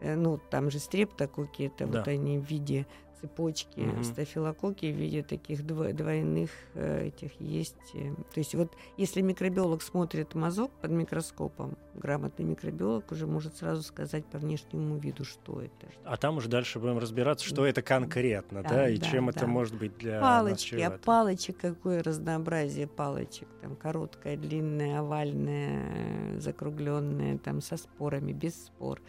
[0.00, 1.98] э, ну, там же стрептококи, это Да.
[1.98, 2.86] вот они в виде
[3.22, 3.80] цепочки.
[3.80, 4.02] Мгм.
[4.04, 7.76] Стафилококки в виде таких дво- двойных э, этих есть.
[7.94, 8.12] э.
[8.34, 14.24] То есть вот если микробиолог смотрит мазок под микроскопом, грамотный микробиолог уже может сразу сказать
[14.26, 15.86] по внешнему виду, что это.
[16.04, 19.40] А там уже дальше будем разбираться, что это конкретно, да, Да, и да, чем это
[19.40, 19.46] да.
[19.46, 20.98] может быть для нас Палочки, а чревато.
[21.04, 23.48] палочек какое разнообразие палочек.
[23.60, 29.00] Там короткая, длинная, овальная, закругленная, там со спорами, без спор.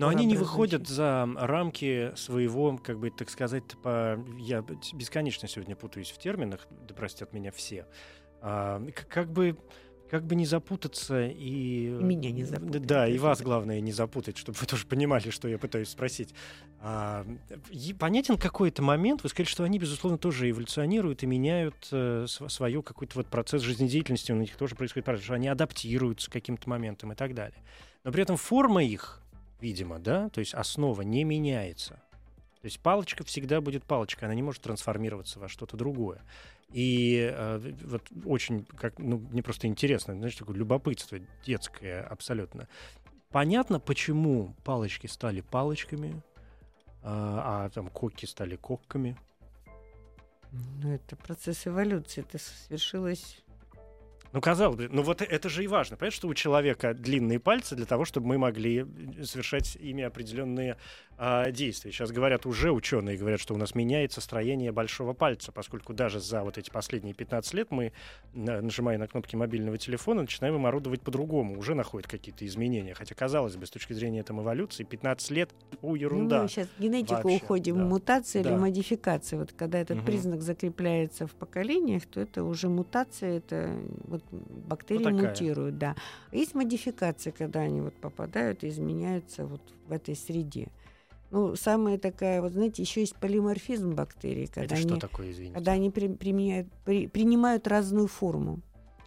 [0.00, 4.18] Но они не выходят за рамки своего, как бы так сказать, по...
[4.38, 7.86] я бесконечно сегодня путаюсь в терминах, да простят меня все.
[8.40, 9.58] А, как бы
[10.10, 11.86] как бы не запутаться и...
[11.86, 12.84] И меня не запутать.
[12.84, 16.34] Да, и вас, главное, не запутать, чтобы вы тоже понимали, что я пытаюсь спросить.
[16.80, 17.24] А,
[17.98, 23.18] понятен какой-то момент, вы сказали, что они, безусловно, тоже эволюционируют и меняют э, свою какой-то
[23.18, 27.32] вот процесс жизнедеятельности, у них тоже происходит, что они адаптируются к каким-то моментам и так
[27.32, 27.62] далее.
[28.02, 29.22] Но при этом форма их,
[29.60, 32.02] видимо, да, то есть основа не меняется.
[32.60, 36.22] То есть палочка всегда будет палочкой, она не может трансформироваться во что-то другое.
[36.72, 42.68] И э, вот очень, как, ну, мне просто интересно, знаешь, такое любопытство детское абсолютно.
[43.30, 46.22] Понятно, почему палочки стали палочками,
[47.02, 49.16] а, а там кокки стали кокками.
[50.52, 52.22] Ну, это процесс эволюции.
[52.22, 53.42] Это свершилось
[54.32, 55.96] ну, казалось бы, ну вот это же и важно.
[55.96, 58.86] Понятно, что у человека длинные пальцы для того, чтобы мы могли
[59.24, 60.76] совершать ими определенные
[61.22, 61.92] а, действия.
[61.92, 66.42] Сейчас говорят, уже ученые говорят, что у нас меняется строение большого пальца, поскольку даже за
[66.42, 67.92] вот эти последние 15 лет мы,
[68.32, 71.58] нажимая на кнопки мобильного телефона, начинаем им орудовать по-другому.
[71.58, 72.94] Уже находят какие-то изменения.
[72.94, 75.50] Хотя, казалось бы, с точки зрения там, эволюции, 15 лет,
[75.82, 76.36] у ерунда.
[76.38, 77.84] Ну, мы сейчас генетику Вообще, уходим, да.
[77.84, 78.50] мутация да.
[78.50, 79.38] или модификация.
[79.40, 80.06] Вот когда этот угу.
[80.06, 85.96] признак закрепляется в поколениях, то это уже мутация, это вот бактерии вот мутируют, да.
[86.32, 90.68] Есть модификация, когда они вот попадают и изменяются вот в этой среде.
[91.30, 95.54] Ну, самая такая, вот знаете, еще есть полиморфизм бактерий, когда Это они, что такое, извините?
[95.54, 98.60] когда они при, применяют, при, принимают разную форму.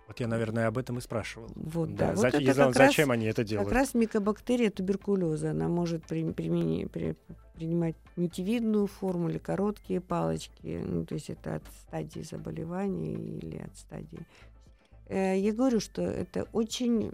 [0.08, 1.50] Вот я, наверное, об этом и спрашивал.
[1.56, 2.08] Вот, да.
[2.08, 2.14] да.
[2.14, 3.70] Вот зачем, это зачем раз, они это делают?
[3.70, 5.52] Как раз микобактерия туберкулеза.
[5.52, 7.16] Она может при, примени, при,
[7.56, 10.82] принимать нитевидную форму или короткие палочки.
[10.86, 14.26] Ну, то есть это от стадии заболевания или от стадии
[15.08, 17.12] Э, я говорю, что это очень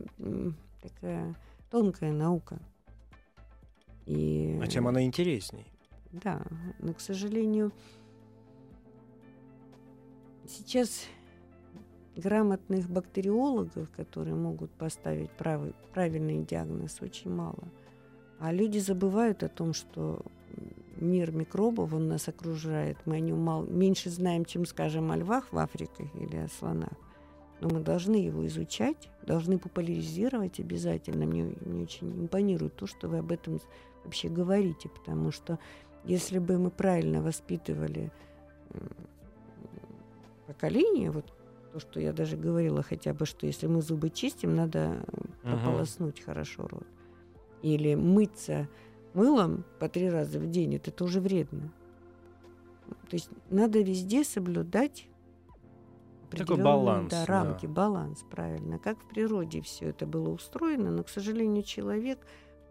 [0.82, 1.36] такая
[1.69, 2.60] тонкая наука.
[4.10, 4.58] И...
[4.60, 5.67] А чем она интересней?
[6.12, 6.41] Да,
[6.80, 7.72] но, к сожалению,
[10.48, 11.06] сейчас
[12.15, 17.69] грамотных бактериологов, которые могут поставить правый, правильный диагноз, очень мало.
[18.39, 20.26] А люди забывают о том, что
[20.95, 22.98] мир микробов, он нас окружает.
[23.06, 26.98] Мы о нем мало, меньше знаем, чем, скажем, о львах в Африке или о слонах.
[27.62, 31.26] Но мы должны его изучать, должны популяризировать обязательно.
[31.26, 33.60] Мне, мне очень импонирует то, что вы об этом
[34.04, 35.60] вообще говорите, потому что
[36.04, 38.12] если бы мы правильно воспитывали
[40.48, 41.34] поколение, вот
[41.74, 45.06] то, что я даже говорила хотя бы, что если мы зубы чистим, надо
[45.44, 46.26] прополоснуть uh-huh.
[46.26, 46.88] хорошо рот.
[47.62, 48.68] Или мыться
[49.14, 51.72] мылом по три раза в день, это тоже вредно.
[53.10, 55.08] То есть надо везде соблюдать
[56.32, 57.74] такой баланс, да, рамки, да.
[57.74, 58.80] баланс, правильно.
[58.80, 62.20] Как в природе все это было устроено, но, к сожалению, человек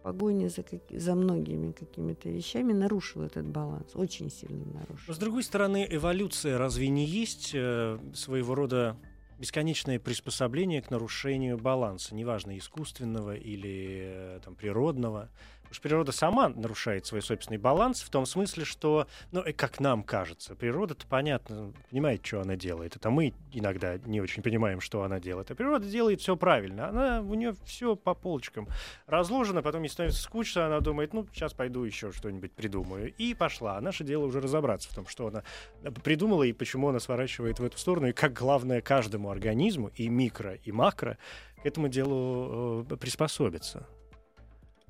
[0.03, 5.15] погоне за, как, за многими какими-то вещами нарушил этот баланс, очень сильно нарушил.
[5.15, 8.97] с другой стороны, эволюция разве не есть э, своего рода
[9.39, 15.31] бесконечное приспособление к нарушению баланса, неважно, искусственного или э, там, природного?
[15.71, 20.03] Что природа сама нарушает свой собственный баланс в том смысле, что, ну, э, как нам
[20.03, 22.97] кажется, природа-то понятно, понимает, что она делает.
[22.97, 25.51] Это мы иногда не очень понимаем, что она делает.
[25.51, 26.89] А природа делает все правильно.
[26.89, 28.69] Она, у нее все по полочкам
[29.07, 33.13] разложено, потом ей становится скучно, она думает, ну, сейчас пойду еще что-нибудь придумаю.
[33.17, 33.77] И пошла.
[33.77, 35.43] А наше дело уже разобраться в том, что она
[35.83, 40.09] э, придумала и почему она сворачивает в эту сторону, и как главное каждому организму, и
[40.09, 41.19] микро, и макро,
[41.63, 43.87] к этому делу э, приспособиться.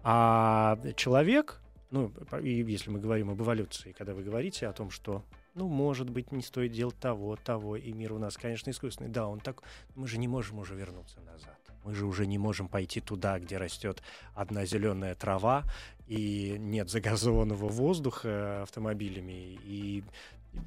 [0.02, 5.24] А человек, ну, и если мы говорим об эволюции, когда вы говорите о том, что,
[5.54, 9.26] ну, может быть, не стоит делать того, того, и мир у нас, конечно, искусственный, да,
[9.26, 9.62] он так,
[9.94, 11.56] мы же не можем уже вернуться назад.
[11.84, 14.02] Мы же уже не можем пойти туда, где растет
[14.34, 15.64] одна зеленая трава,
[16.06, 20.04] и нет загазованного воздуха автомобилями, и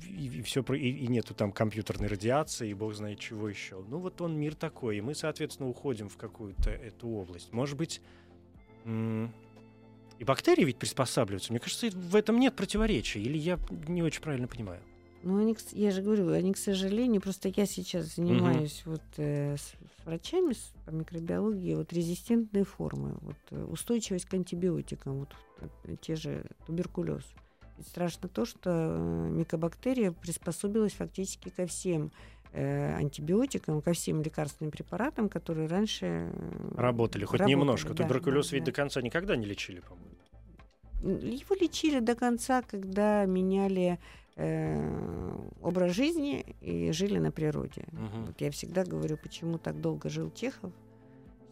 [0.08, 3.84] и, и все и, и нету там компьютерной радиации и бог знает чего еще.
[3.88, 7.52] Ну вот он мир такой, и мы, соответственно, уходим в какую-то эту область.
[7.52, 8.02] Может быть,
[8.86, 11.52] и бактерии ведь приспосабливаются.
[11.52, 13.20] Мне кажется, в этом нет противоречия.
[13.20, 14.82] Или я не очень правильно понимаю?
[15.24, 18.92] Ну, они, я же говорю, они, к сожалению, просто я сейчас занимаюсь угу.
[18.92, 19.74] вот э, с
[20.06, 25.36] врачами с, по микробиологии, вот резистентные формы, вот э, устойчивость к антибиотикам, вот
[25.86, 27.24] э, те же туберкулез.
[27.78, 32.12] И страшно то, что э, микобактерия приспособилась фактически ко всем
[32.54, 37.94] антибиотикам, ко всем лекарственным препаратам, которые раньше э, работали, хоть работали, немножко.
[37.94, 38.72] Да, Туберкулез да, ведь да.
[38.72, 41.24] до конца никогда не лечили, по-моему.
[41.24, 44.00] Его лечили до конца, когда меняли
[44.36, 45.32] э,
[45.62, 47.86] образ жизни и жили на природе.
[47.92, 48.26] Угу.
[48.28, 50.72] Вот я всегда говорю, почему так долго жил Чехов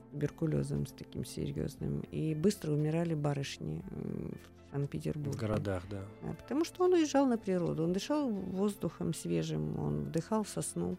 [0.08, 3.82] с туберкулезом, с таким серьезным, и быстро умирали барышни
[4.72, 5.38] Санкт-Петербурге.
[5.38, 6.02] В городах, да.
[6.22, 6.34] да.
[6.34, 10.98] Потому что он уезжал на природу, он дышал воздухом свежим, он вдыхал сосну.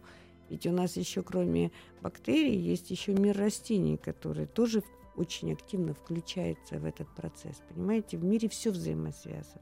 [0.49, 4.83] Ведь у нас еще кроме бактерий есть еще мир растений, который тоже
[5.15, 7.61] очень активно включается в этот процесс.
[7.69, 9.61] Понимаете, в мире все взаимосвязано.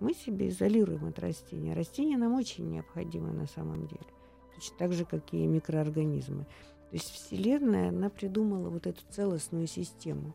[0.00, 1.74] Мы себя изолируем от растения.
[1.74, 4.06] Растения нам очень необходимы на самом деле.
[4.54, 6.44] Точно так же, как и микроорганизмы.
[6.44, 10.32] То есть Вселенная, она придумала вот эту целостную систему.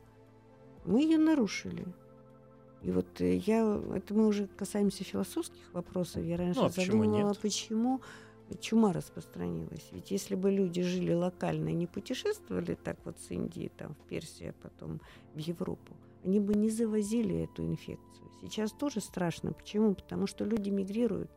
[0.86, 1.86] Мы ее нарушили.
[2.82, 6.24] И вот э, я, это мы уже касаемся философских вопросов.
[6.24, 7.40] Я раньше ну, а почему задумывала, нет?
[7.40, 8.02] почему
[8.62, 9.88] чума распространилась.
[9.92, 14.10] Ведь если бы люди жили локально и не путешествовали так вот с Индии, там, в
[14.10, 15.02] Персию, а потом
[15.34, 18.30] в Европу, они бы не завозили эту инфекцию.
[18.42, 19.54] Сейчас тоже страшно.
[19.54, 19.94] Почему?
[19.94, 21.30] Потому что люди мигрируют.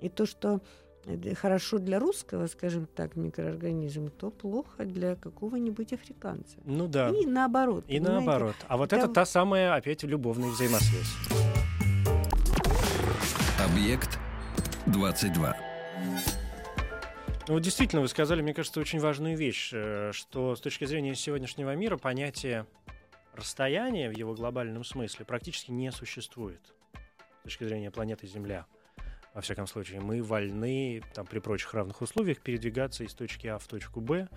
[0.00, 0.60] И то, что
[1.40, 6.58] хорошо для русского, скажем так, микроорганизм, то плохо для какого-нибудь африканца.
[6.64, 7.10] Ну да.
[7.10, 7.84] И наоборот.
[7.88, 8.12] И понимаете?
[8.26, 8.54] наоборот.
[8.68, 8.98] А вот Да.
[8.98, 11.12] это та самая, опять, любовная взаимосвязь.
[13.58, 14.18] Объект
[14.86, 15.56] 22.
[17.48, 21.14] Ну, вот действительно, вы сказали, мне кажется, очень важную вещь, э, что с точки зрения
[21.14, 22.66] сегодняшнего мира понятие
[23.34, 26.60] расстояния в его глобальном смысле практически не существует
[27.40, 28.66] с точки зрения планеты Земля.
[29.34, 33.66] Во всяком случае, мы вольны там, при прочих равных условиях передвигаться из точки А в
[33.66, 34.28] точку Б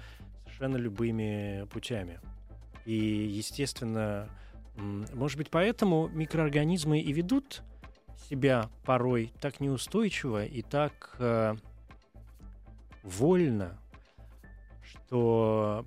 [0.43, 2.19] совершенно любыми путями.
[2.85, 4.29] И, естественно,
[4.77, 7.61] может быть, поэтому микроорганизмы и ведут
[8.29, 11.55] себя порой так неустойчиво и так э,
[13.03, 13.77] вольно,
[14.81, 15.85] что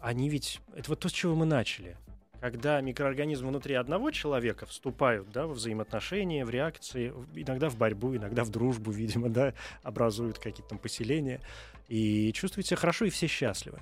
[0.00, 0.60] они ведь...
[0.74, 1.96] Это вот то, с чего мы начали.
[2.42, 8.42] Когда микроорганизмы внутри одного человека вступают да, во взаимоотношения, в реакции, иногда в борьбу, иногда
[8.42, 11.40] в дружбу, видимо, да, образуют какие-то там поселения,
[11.86, 13.78] и чувствуют себя хорошо, и все счастливы.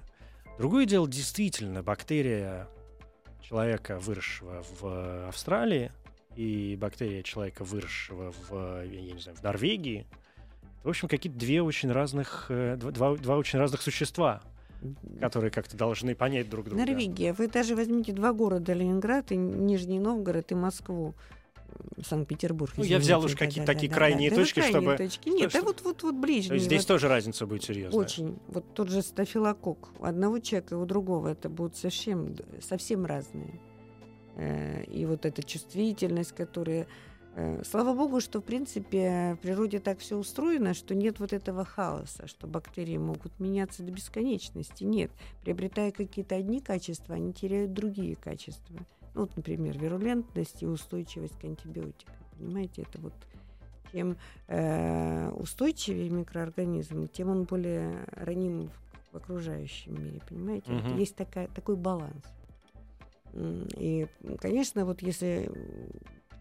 [0.58, 2.68] Другое дело, действительно, бактерия
[3.40, 5.90] человека, выросшего в Австралии,
[6.36, 10.06] и бактерия человека, выросшего в, я не знаю, в Норвегии,
[10.84, 14.42] в общем, какие-то две очень разных, э, два- два очень разных существа,
[15.20, 16.80] которые как-то должны понять друг друга.
[16.84, 17.32] Норвегия.
[17.32, 21.14] Вы даже возьмите два города, Ленинград и Нижний Новгород и Москву.
[22.04, 22.72] Санкт-Петербург.
[22.76, 25.28] Ну, я взял уж какие-то да, такие да, крайние да, да, точки, крайние чтобы- точки.
[25.28, 26.54] Нет, что- да вот, вот, вот То ближние.
[26.54, 27.98] есть здесь вот тоже разница будет серьезная.
[28.00, 28.38] Очень.
[28.48, 29.88] Вот тот же стафилококк.
[30.00, 33.60] У одного человека и у другого это будут совсем, совсем разные.
[34.36, 36.86] Э, И вот эта чувствительность, которая...
[37.34, 41.64] э, Слава богу, что, в принципе, в природе так все устроено, что нет вот этого
[41.64, 44.84] хаоса, что бактерии могут меняться до бесконечности.
[44.84, 45.10] Нет.
[45.42, 48.76] Приобретая какие-то одни качества, они теряют другие качества.
[49.14, 52.14] Ну, вот, например, вирулентность и устойчивость к антибиотикам.
[52.38, 53.12] Понимаете, это вот
[53.92, 54.16] чем
[54.48, 60.72] э, устойчивее микроорганизм, тем он более раним в, в окружающем мире, понимаете?
[60.72, 60.96] Вот Мгм.
[60.96, 62.24] есть такая, такой баланс.
[63.34, 64.06] И,
[64.40, 65.50] конечно, вот если...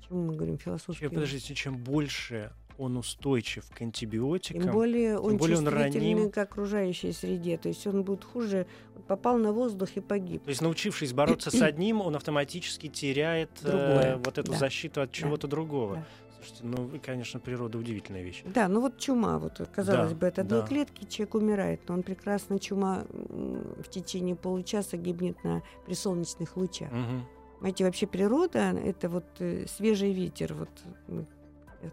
[0.10, 1.02] Почему мы говорим философски?
[1.02, 6.32] Чем, подождите, чем больше он устойчив к антибиотикам, Тем более он более он раним.
[6.32, 7.58] к окружающей среде.
[7.58, 8.66] То есть он будет хуже,
[9.08, 10.44] попал на воздух и погиб.
[10.44, 14.58] то есть научившись бороться с одним, он автоматически теряет э, вот эту Да.
[14.58, 15.14] защиту от Да.
[15.16, 15.96] чего-то другого.
[15.98, 16.06] Да.
[16.38, 18.44] Слушайте, ну, конечно, природа удивительная вещь.
[18.46, 20.68] Да, ну вот чума, вот казалось Да, бы, от одной да.
[20.68, 26.90] клетки человек умирает, но он прекрасно чума в течение получаса гибнет на при солнечных лучах.
[26.94, 27.28] Мгм.
[27.60, 30.54] Знаете, вообще природа— это вот э, свежий ветер.
[30.54, 30.70] Вот
[31.08, 31.26] мы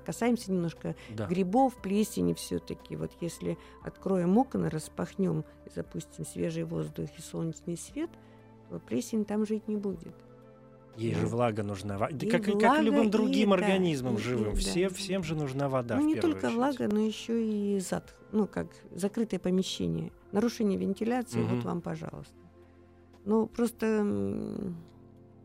[0.04, 1.26] касаемся немножко Да.
[1.26, 2.96] грибов, плесени все-таки.
[2.96, 8.10] Вот если откроем окна, распахнем и запустим свежий воздух и солнечный свет,
[8.70, 10.14] то плесень там жить не будет.
[10.96, 11.26] Ей же Да.
[11.28, 11.98] влага нужна.
[11.98, 14.54] Да И как, и как влага, любым и другим да, организмам и- и живым.
[14.54, 14.58] да.
[14.60, 15.96] Все, всем же нужна вода.
[15.96, 16.54] ну, не только очередь.
[16.54, 18.14] влага, но еще и зад.
[18.32, 20.10] Ну, как закрытое помещение.
[20.32, 21.56] Нарушение вентиляции, Мгм.
[21.56, 22.34] вот вам, пожалуйста.
[23.24, 24.02] Ну, просто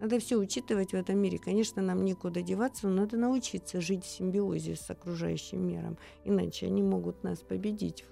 [0.02, 1.38] надо все учитывать в этом мире.
[1.38, 5.98] Конечно, нам некуда деваться, но надо научиться жить в симбиозе с окружающим миром.
[6.26, 8.04] Иначе они могут нас победить.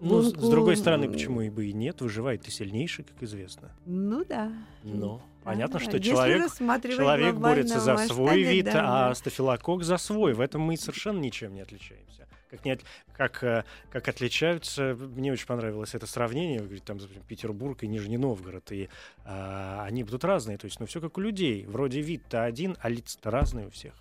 [0.00, 3.22] Ну, с, с другой гонку, стороны, почему и бы и нет, выживает и сильнейший, как
[3.22, 3.70] известно.
[3.86, 4.52] Ну да.
[4.82, 5.84] Но Да, понятно, да.
[5.84, 9.14] что Если человек, человек борется за свой масштабе, вид, да, а да.
[9.14, 10.34] стафилококк за свой.
[10.34, 12.23] В этом мы совершенно ничем не отличаемся.
[12.54, 12.78] Как, не
[13.16, 18.18] как, э, как отличаются, мне очень понравилось это сравнение, вы говорите, там, Петербург и Нижний
[18.18, 18.88] Новгород, и
[19.24, 21.66] а, они будут разные, то есть, ну, все как у людей.
[21.66, 23.94] Вроде вид-то один, а лица-то разные у всех.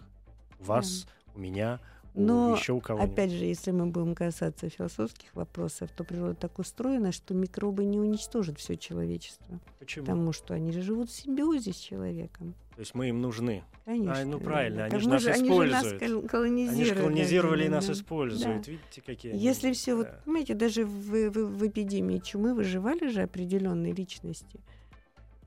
[0.59, 1.79] У вас, у меня,
[2.15, 3.13] Но, еще у кого-нибудь.
[3.13, 7.99] Опять же, если мы будем касаться философских вопросов, то природа так устроена, что микробы не
[7.99, 10.05] уничтожат все человечество, Почему?
[10.05, 12.53] потому что они же живут в симбиозе с человеком.
[12.75, 13.63] То есть мы им нужны.
[13.85, 14.25] Конечно.
[14.25, 15.99] ну, правильно, они Так же нас они же нас используют.
[16.21, 16.75] кол- колонизировали.
[16.81, 17.93] Они же колонизировали и да, нас да.
[17.93, 18.67] используют.
[18.67, 20.21] Видите, какие они- Если все, вот, Да.
[20.25, 24.59] понимаете, даже в, в- в эпидемии чумы выживали же определенные личности.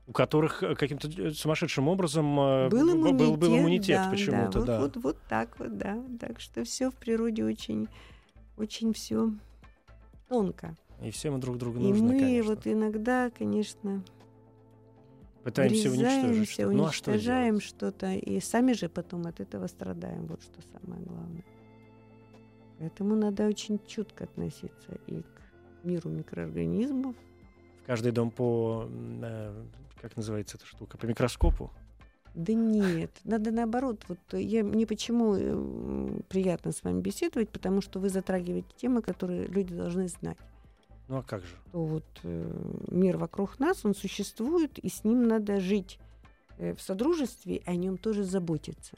[0.07, 4.59] У которых э, каким-то э, сумасшедшим образом э, Был иммунитет, был, был иммунитет да, почему-то,
[4.61, 4.65] да.
[4.65, 4.79] да.
[4.79, 6.01] Вот, вот, вот так вот, да.
[6.19, 7.87] Так что все в природе очень,
[8.57, 9.31] очень все
[10.29, 10.75] тонко.
[11.03, 12.55] И все мы друг другу И нужны, мы конечно.
[12.55, 14.03] вот иногда, конечно,
[15.43, 16.71] Пытаемся уничтожить что-то.
[16.71, 20.25] Ну а что уничтожаем что-то, и сами же потом от этого страдаем.
[20.25, 21.45] Вот что самое главное.
[22.79, 27.15] Поэтому надо очень чутко относиться и к миру микроорганизмов.
[27.83, 28.87] В каждый дом по...
[28.89, 29.63] э,
[30.01, 30.97] Как называется эта штука?
[30.97, 31.71] По микроскопу?
[32.35, 34.03] Да нет, надо наоборот.
[34.07, 39.47] Вот я, мне почему м, приятно с вами беседовать, потому что вы затрагиваете темы, которые
[39.47, 40.37] люди должны знать.
[41.07, 41.55] Ну а как же?
[41.69, 45.99] Что вот э, мир вокруг нас, он существует, и с ним надо жить
[46.59, 48.97] э, в содружестве, о нем тоже заботиться.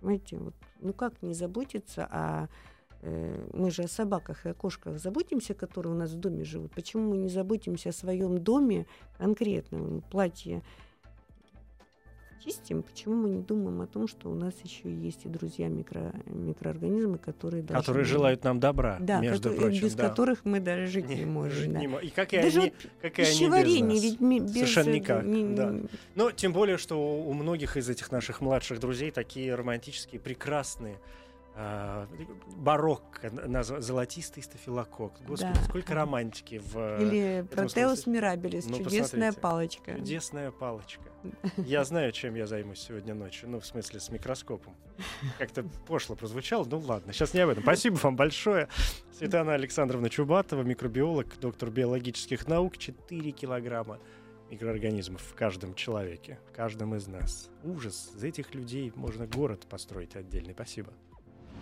[0.00, 2.48] Понимаете, вот, ну как не заботиться, а э,
[3.02, 6.72] мы же о собаках и о кошках заботимся, которые у нас в доме живут.
[6.72, 8.86] Почему мы не заботимся о своем доме
[9.18, 9.78] конкретно?
[9.78, 10.62] Мы Платье
[12.44, 16.14] чистим, почему мы не думаем о том, что у нас еще есть и друзья микро,
[16.26, 19.82] микроорганизмы, которые должны- Которые желают нам добра, да, между которые- прочим.
[19.82, 20.08] без да.
[20.08, 21.52] которых мы даже жить не, Не, можем.
[21.58, 21.80] жить да.
[21.80, 24.02] не мо- И как и Даже они, вот как и они без нас.
[24.02, 25.74] ведь без Совершенно э, никак, не- да.
[26.14, 30.96] Но тем более, что у многих из этих наших младших друзей такие романтические, прекрасные.
[31.60, 32.06] А,
[32.56, 33.32] барокко,
[33.80, 35.20] золотистый стафилококк.
[35.26, 35.64] Господи, Да.
[35.64, 39.40] сколько романтики в э, Или протеус мирабелис, Ну, чудесная посмотрите.
[39.40, 39.94] палочка.
[39.96, 41.02] Чудесная палочка.
[41.56, 43.48] Я знаю, чем я займусь сегодня ночью.
[43.48, 44.76] Ну, в смысле, с микроскопом.
[45.36, 46.64] Как-то пошло прозвучало.
[46.64, 47.64] Ну, ладно, сейчас не об этом.
[47.64, 48.68] Спасибо вам большое.
[49.12, 52.78] Светлана Александровна Чубатова, микробиолог, доктор биологических наук.
[52.78, 53.98] 4 килограмма
[54.48, 57.50] микроорганизмов в каждом человеке, в каждом из нас.
[57.64, 58.12] Ужас.
[58.14, 60.54] За этих людей можно город построить отдельный.
[60.54, 60.92] Спасибо.